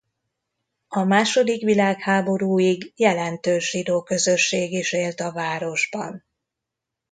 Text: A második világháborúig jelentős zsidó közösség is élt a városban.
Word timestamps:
A 0.87 1.03
második 1.03 1.61
világháborúig 1.63 2.91
jelentős 2.95 3.69
zsidó 3.69 4.03
közösség 4.03 4.71
is 4.71 4.91
élt 4.93 5.19
a 5.19 5.31
városban. 5.31 6.25